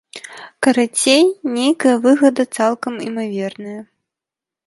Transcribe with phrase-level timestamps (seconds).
[0.67, 1.21] Карацей,
[1.57, 3.77] нейкая выгада цалкам імаверная.